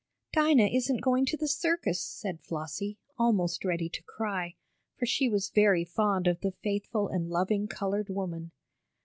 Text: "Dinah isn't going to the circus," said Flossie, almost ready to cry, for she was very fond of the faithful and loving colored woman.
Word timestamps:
"Dinah 0.33 0.65
isn't 0.73 0.99
going 1.01 1.27
to 1.27 1.37
the 1.37 1.47
circus," 1.47 2.01
said 2.01 2.41
Flossie, 2.41 2.97
almost 3.19 3.63
ready 3.63 3.87
to 3.89 4.01
cry, 4.01 4.55
for 4.97 5.05
she 5.05 5.29
was 5.29 5.51
very 5.51 5.85
fond 5.85 6.25
of 6.25 6.39
the 6.41 6.53
faithful 6.63 7.07
and 7.07 7.29
loving 7.29 7.67
colored 7.67 8.09
woman. 8.09 8.49